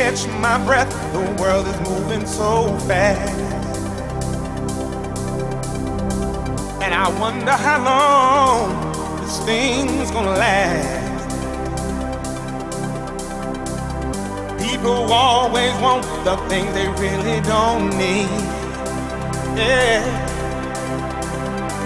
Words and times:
catch 0.00 0.26
my 0.40 0.56
breath. 0.64 0.90
The 1.12 1.20
world 1.42 1.66
is 1.66 1.78
moving 1.86 2.24
so 2.24 2.74
fast. 2.88 3.38
And 6.80 6.94
I 6.94 7.06
wonder 7.20 7.52
how 7.52 7.78
long 7.84 9.20
this 9.20 9.38
thing's 9.40 10.10
gonna 10.10 10.38
last. 10.46 11.28
People 14.64 15.12
always 15.12 15.74
want 15.82 16.04
the 16.24 16.36
things 16.48 16.72
they 16.72 16.88
really 17.04 17.38
don't 17.42 17.90
need. 17.98 18.40
Yeah. 19.60 20.00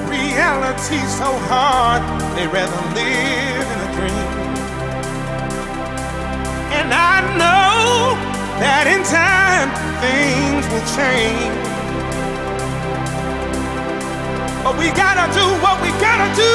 Reality's 0.08 1.12
so 1.18 1.30
hard, 1.50 2.02
they 2.36 2.46
rather 2.46 2.82
live 2.94 3.66
in 3.74 3.78
a 3.86 3.90
dream. 3.96 4.28
And 6.78 6.94
I 6.94 7.36
know 7.38 7.63
that 8.62 8.86
in 8.86 9.02
time 9.04 9.68
things 10.04 10.64
will 10.72 10.86
change. 10.96 11.54
But 14.64 14.74
we 14.78 14.88
gotta 14.92 15.26
do 15.34 15.46
what 15.64 15.76
we 15.84 15.90
gotta 16.00 16.28
do 16.36 16.54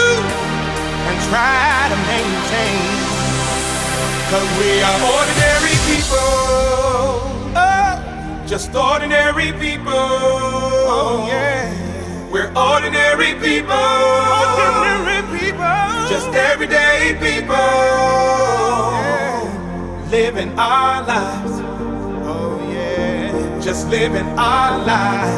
and 1.09 1.17
try 1.29 1.89
to 1.93 1.97
maintain. 2.09 2.89
Cause 4.31 4.49
we 4.59 4.81
are 4.81 4.99
ordinary 5.17 5.77
people. 5.89 6.31
Oh, 7.57 8.43
just 8.47 8.73
ordinary 8.75 9.51
people. 9.53 9.91
Oh, 9.93 11.25
yeah. 11.27 11.69
We're 12.31 12.51
ordinary 12.55 13.33
people. 13.41 13.73
Ordinary 13.73 15.21
people. 15.37 16.09
Just 16.09 16.29
everyday 16.33 17.17
people. 17.21 17.55
Yeah. 19.01 19.28
Living 20.11 20.57
our 20.57 21.05
lives. 21.05 21.61
Oh, 22.25 22.57
yeah. 22.73 23.59
Just 23.61 23.87
living 23.89 24.25
our 24.39 24.79
lives. 24.83 25.37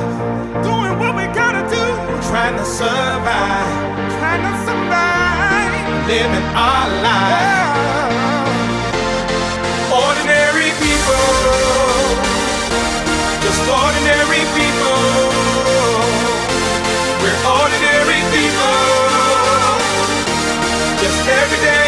Doing 0.65 0.97
what 0.97 1.13
we 1.13 1.27
gotta 1.35 1.63
do. 1.67 1.85
Trying 2.29 2.55
to 2.55 2.63
survive. 2.63 3.67
Trying 4.15 4.43
to 4.47 4.53
survive. 4.63 6.07
Living 6.07 6.47
our 6.55 6.87
lives. 7.03 7.51
Yeah. 7.51 8.21
Ordinary 9.91 10.71
people, 10.79 11.27
just 13.43 13.63
ordinary 13.67 14.43
people. 14.55 15.03
We're 17.19 17.41
ordinary 17.59 18.21
people, 18.31 18.79
just 21.03 21.21
everyday 21.27 21.80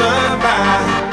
sun 0.00 1.09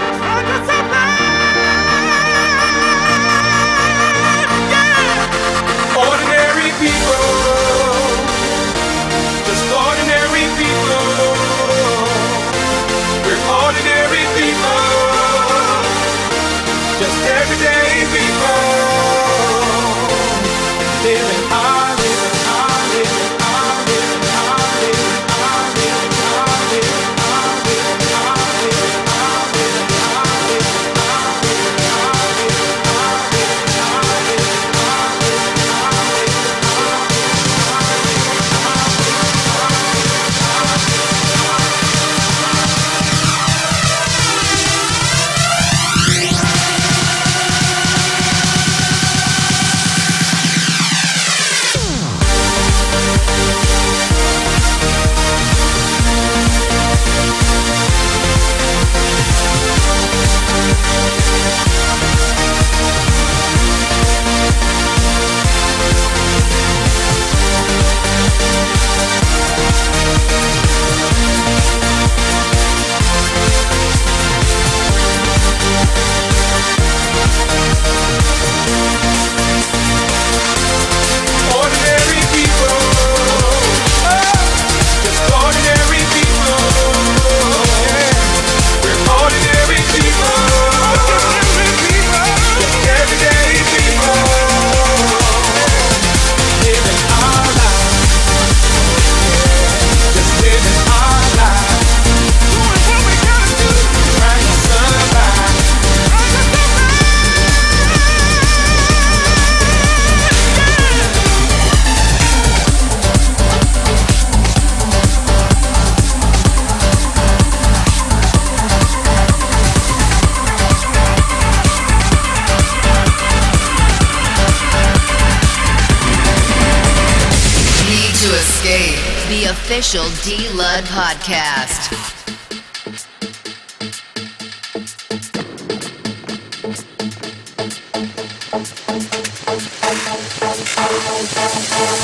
official 129.69 130.07
D 130.23 130.47
Lud 130.55 130.85
podcast. 130.85 131.91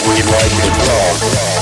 We 0.10 0.24
like 0.24 0.52
it 0.60 0.88
raw. 0.90 1.53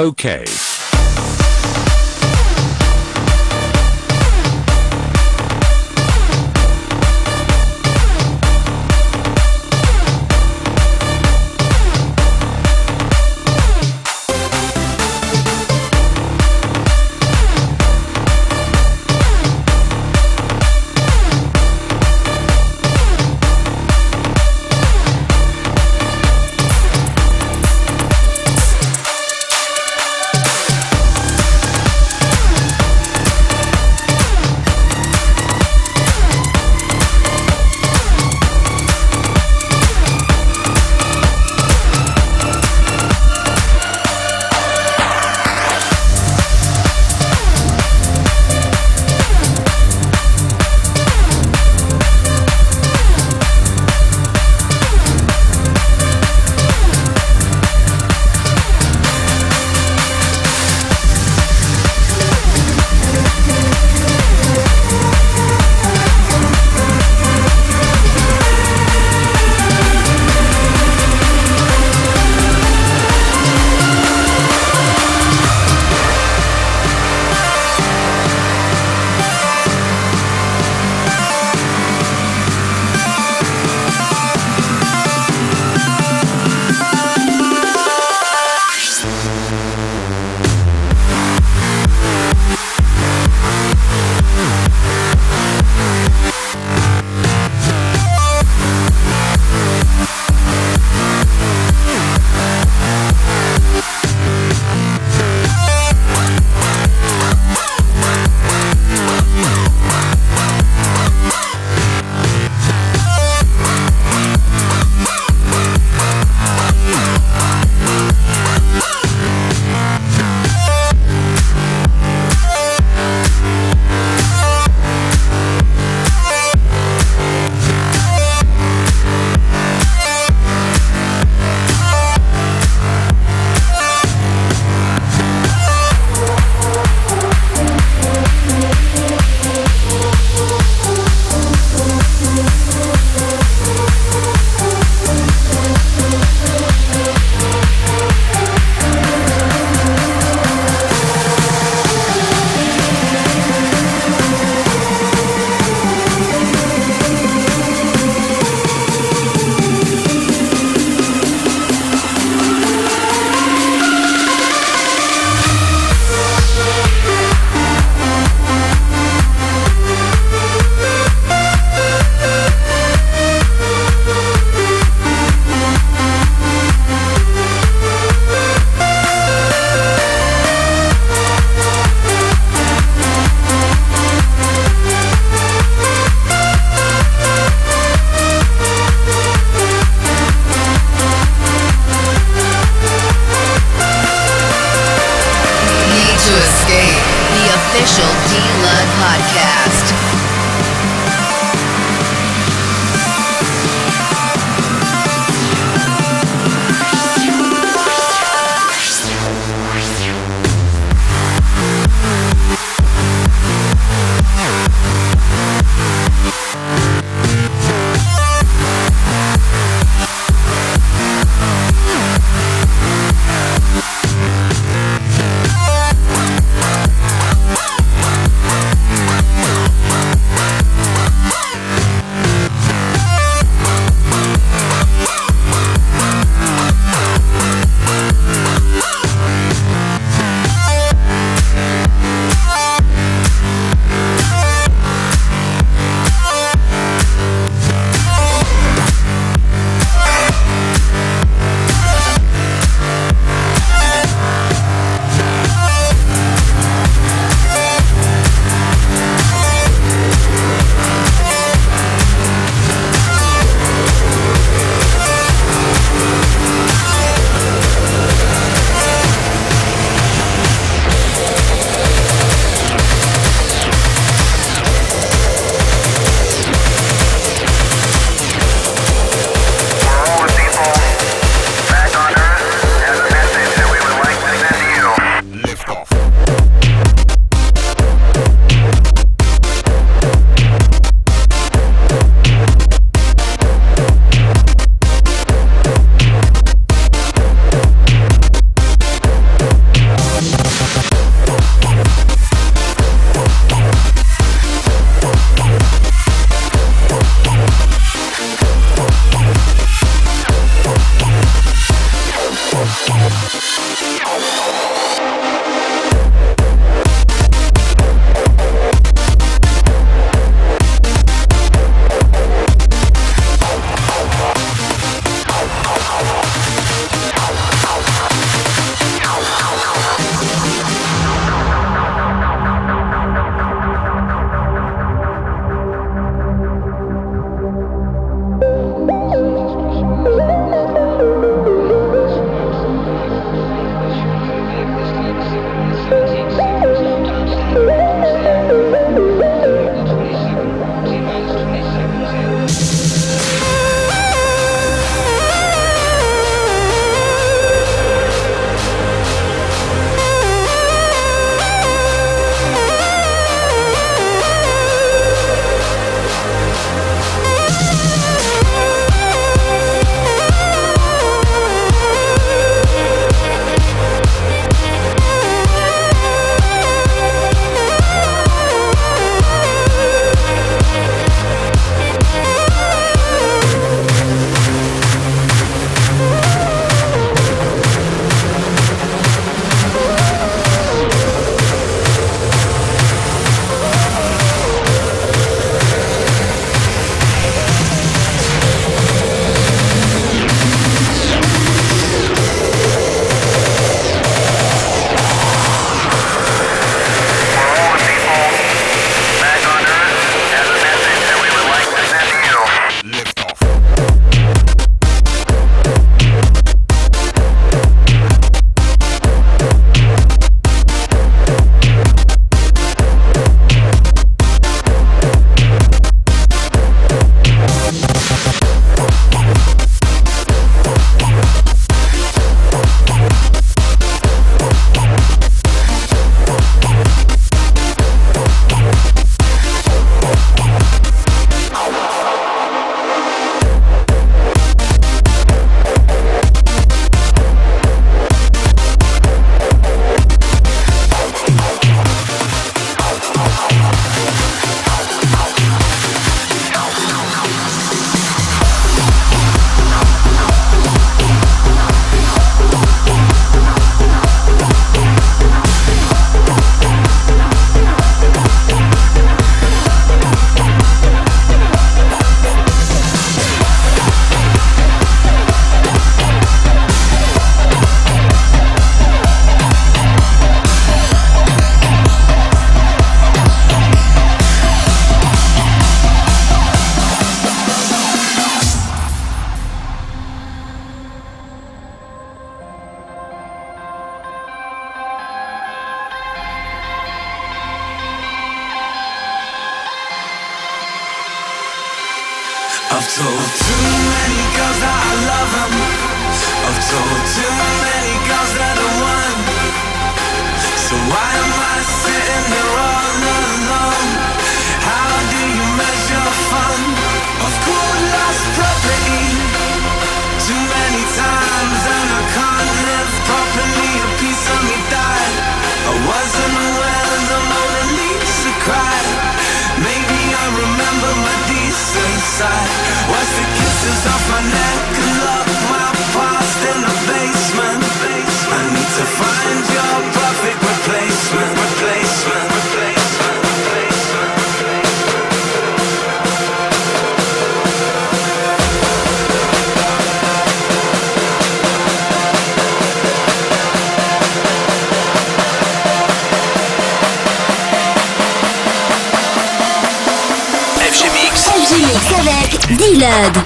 Okay. 0.00 0.87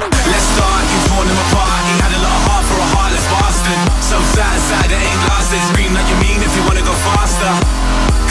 Let's 0.01 0.47
start, 0.57 0.83
you 0.89 0.99
torn 1.13 1.27
him 1.29 1.39
apart. 1.51 1.81
He 1.89 1.95
had 2.01 2.13
a 2.17 2.21
lot 2.25 2.33
of 2.33 2.43
heart 2.49 2.65
for 2.65 2.79
a 2.81 2.89
heartless 2.97 3.27
bastard. 3.29 3.81
So 4.01 4.17
sad, 4.33 4.57
sad, 4.57 4.89
it 4.89 5.01
ain't 5.01 5.23
lasted. 5.29 5.61
Scream 5.73 5.93
like 5.93 6.09
you 6.09 6.19
mean 6.23 6.41
if 6.41 6.53
you 6.57 6.63
wanna 6.65 6.85
go 6.85 6.95
faster. 7.13 7.53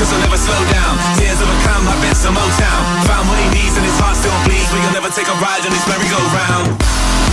Cause 0.02 0.10
I'll 0.10 0.24
never 0.26 0.38
slow 0.38 0.58
down. 0.74 0.98
Tears 1.14 1.38
of 1.38 1.46
a 1.46 1.52
overcome 1.52 1.86
like 1.86 2.02
bits 2.02 2.26
of 2.26 2.34
Motown. 2.34 2.82
Found 3.06 3.30
what 3.30 3.38
he 3.38 3.48
needs 3.54 3.78
and 3.78 3.86
his 3.86 3.98
heart 4.00 4.18
still 4.18 4.34
bleeds. 4.46 4.70
But 4.72 4.82
you'll 4.82 4.98
never 4.98 5.10
take 5.14 5.30
a 5.30 5.38
ride 5.38 5.62
on 5.62 5.72
this 5.72 5.86
merry-go-round. 5.86 7.31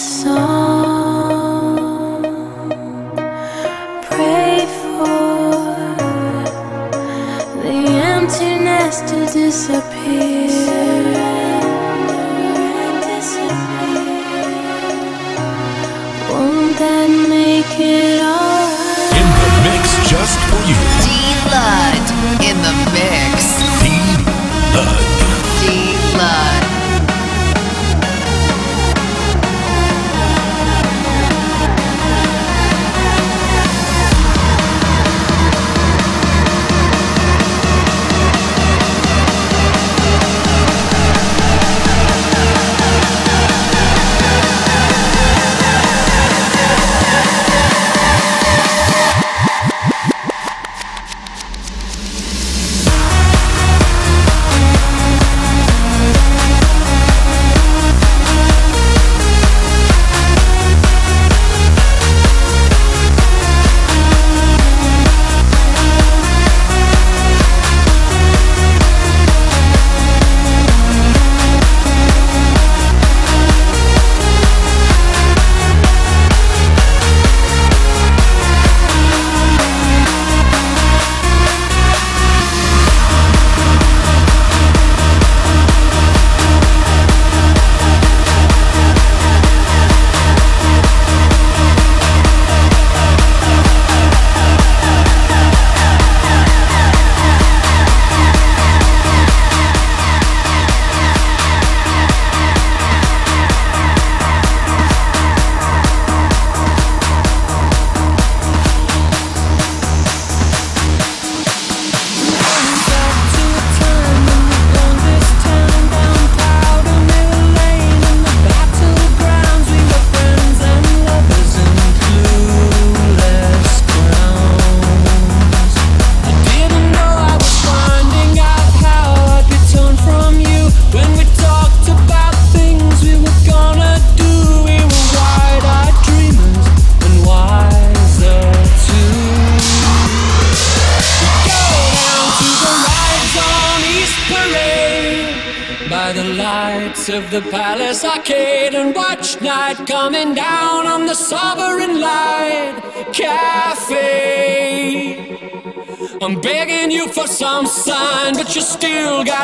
song. 0.00 0.69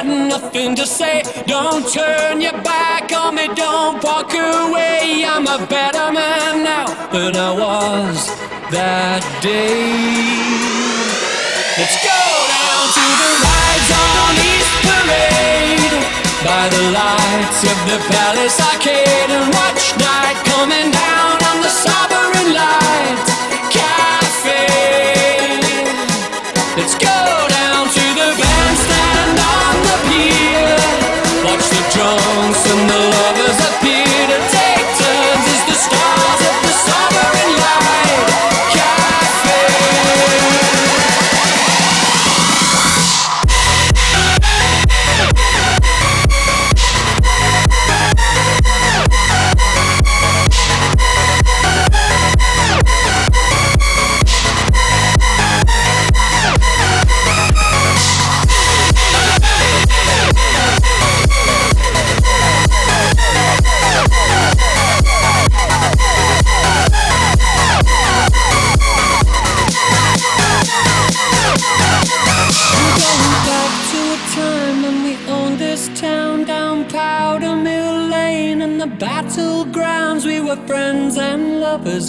Nothing 0.04 0.74
to 0.76 0.86
say. 0.86 1.22
Don't 1.46 1.86
turn 1.92 2.40
your 2.40 2.58
back 2.62 3.12
on 3.12 3.34
me, 3.36 3.48
don't 3.54 4.02
walk 4.02 4.32
away. 4.34 5.24
I'm 5.26 5.46
a 5.46 5.64
better 5.66 6.12
man 6.12 6.64
now 6.64 6.86
than 7.12 7.36
I 7.36 7.52
was 7.52 8.26
that 8.70 9.22
day. 9.40 10.36
Let's 11.78 11.96
go 12.02 12.20
down 12.56 12.84
to 12.96 13.06
the 13.20 13.30
rides 13.46 13.90
on 14.04 14.32
East 14.52 14.74
Parade 14.86 15.96
by 16.44 16.64
the 16.74 16.84
lights 17.00 17.60
of 17.72 17.78
the 17.88 17.98
Palace 18.12 18.58
Arcade 18.60 19.30
and 19.30 19.46
watch 19.54 19.84
night 19.96 20.36
coming 20.44 20.90
down 20.90 21.05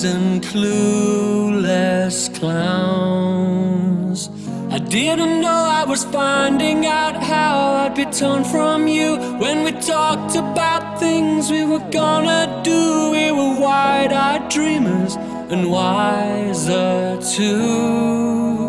and 0.04 0.44
clueless 0.44 2.30
clowns. 2.38 4.30
I 4.70 4.78
didn't 4.80 5.42
know 5.42 5.68
I 5.82 5.86
was 5.86 6.04
finding 6.04 6.86
out 6.86 7.16
how 7.24 7.86
I'd 7.86 7.96
be 7.96 8.06
torn 8.06 8.44
from 8.44 8.88
you 8.88 9.18
when 9.40 9.64
we 9.64 9.72
talked 9.72 10.36
about 10.36 11.00
things 11.00 11.50
we 11.50 11.66
were 11.66 11.86
gonna 11.90 12.62
do. 12.64 13.12
We 13.12 13.32
were 13.32 13.60
wide 13.60 14.14
eyed 14.14 14.50
dreamers 14.50 15.16
and 15.52 15.72
wiser 15.72 17.18
too. 17.22 18.68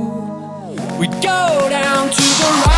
We'd 0.99 1.21
go 1.23 1.69
down 1.69 2.11
to 2.11 2.23
the 2.41 2.51
rides 2.67 2.78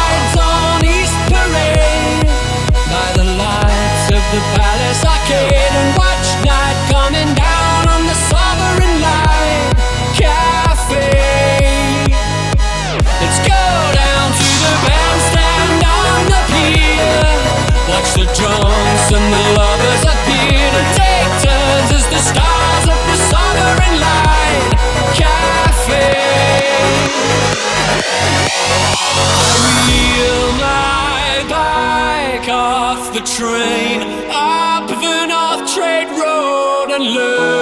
drums 18.41 19.05
and 19.13 19.27
the 19.37 19.45
lovers 19.61 20.03
appear 20.13 20.65
to 20.77 20.83
take 20.97 21.31
turns 21.45 21.91
as 21.99 22.07
the 22.09 22.21
stars 22.31 22.85
of 22.95 23.01
the 23.11 23.17
Sovereign 23.29 23.97
Light 24.09 24.71
Cafe. 25.21 26.09
I 28.97 29.69
Wheel 29.85 30.45
my 30.67 31.45
bike 31.53 32.49
off 32.49 33.13
the 33.13 33.21
train 33.37 34.01
up 34.33 34.89
the 34.89 35.19
North 35.33 35.63
Trade 35.75 36.09
Road 36.19 36.89
and 36.97 37.05
look 37.05 37.60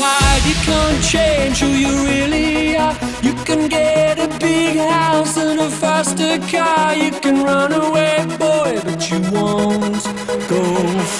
hide. 0.00 0.44
You 0.50 0.56
can't 0.68 1.02
change 1.02 1.60
who 1.60 1.70
you 1.84 1.92
really 2.10 2.76
are. 2.76 2.96
You 3.22 3.34
can 3.44 3.68
get 3.68 4.18
a 4.18 4.28
big 4.38 4.76
house 4.76 5.36
and 5.36 5.60
a 5.60 5.70
faster 5.70 6.38
car. 6.50 6.94
You 6.94 7.10
can 7.10 7.44
run 7.44 7.72
away, 7.72 8.24
boy, 8.38 8.80
but 8.84 9.10
you 9.10 9.20
won't 9.32 10.04
go 10.48 10.62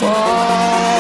far. 0.01 0.98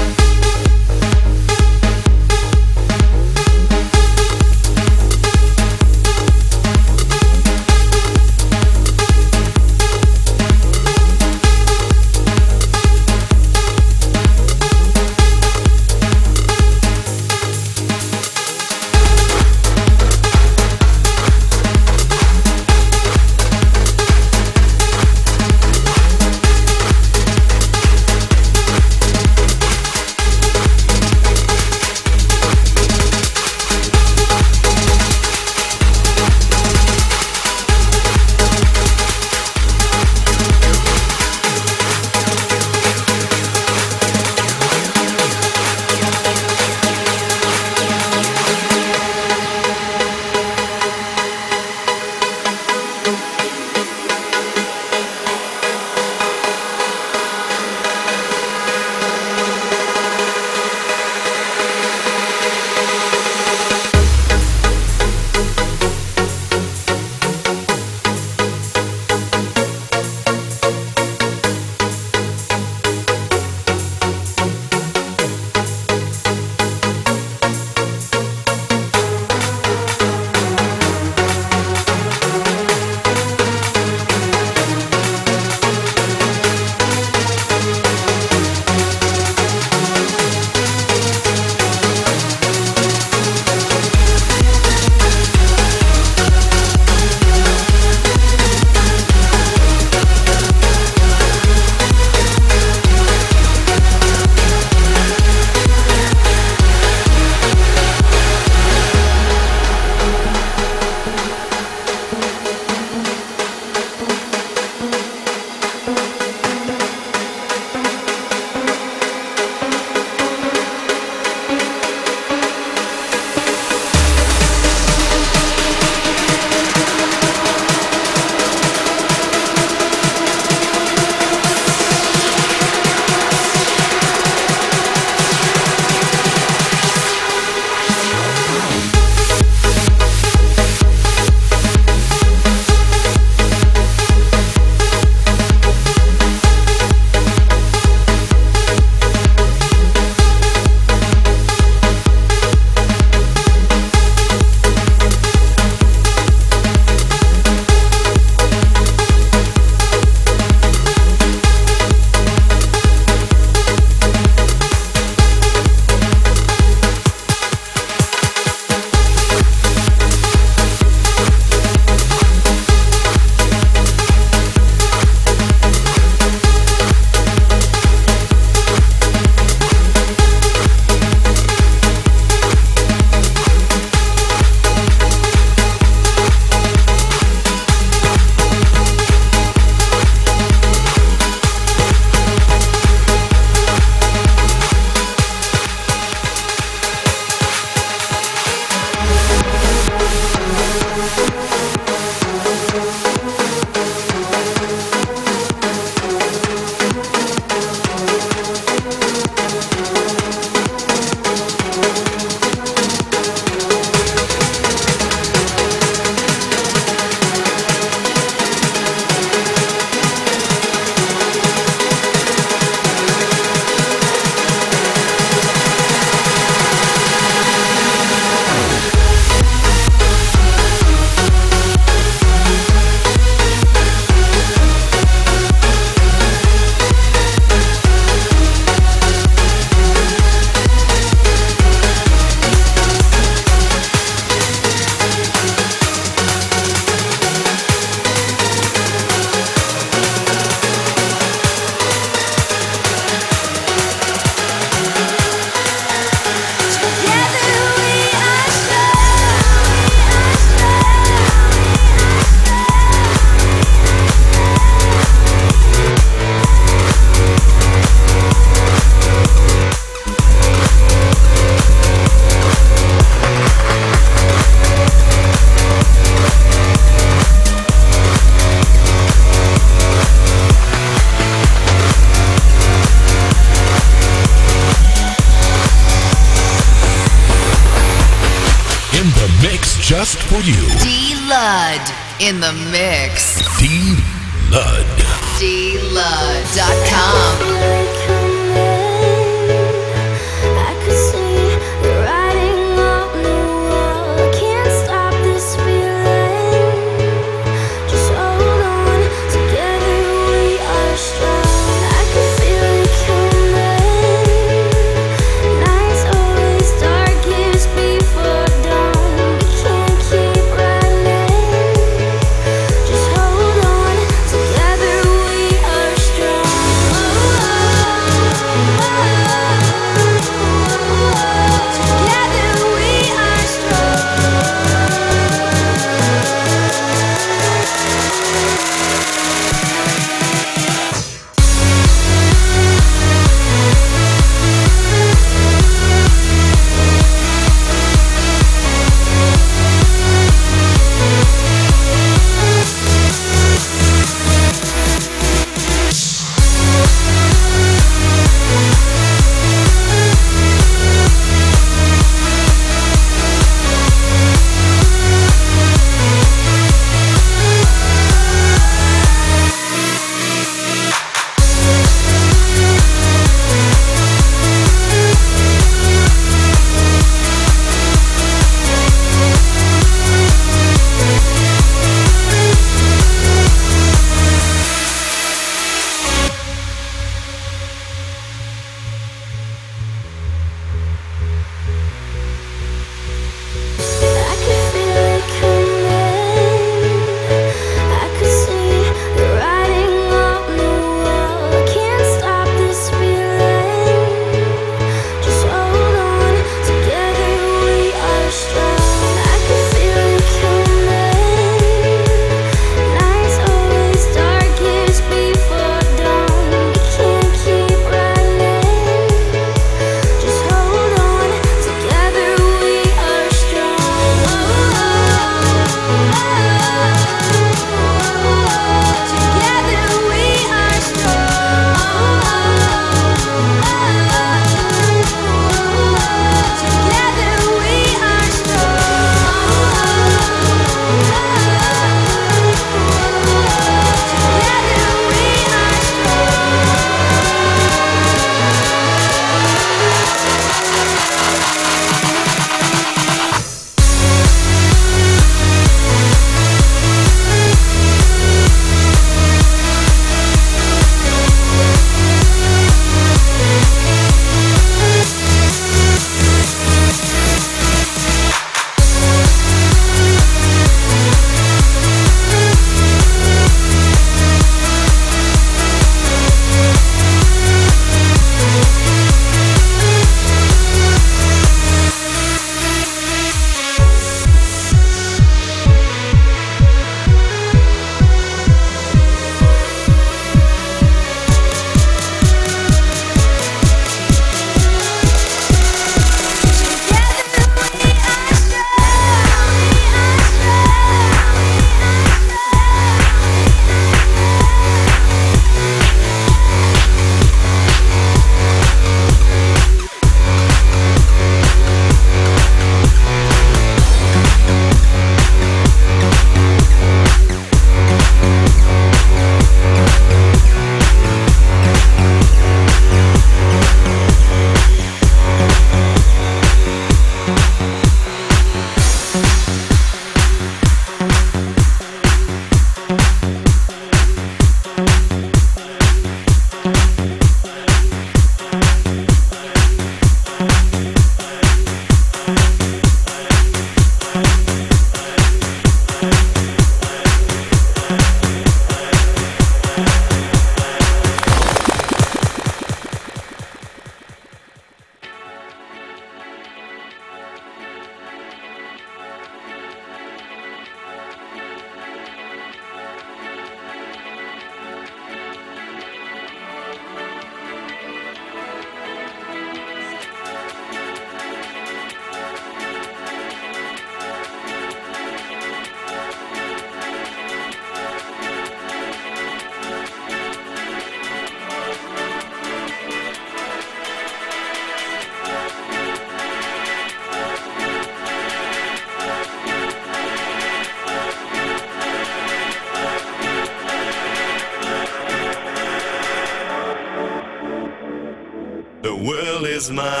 Is 599.79 600.00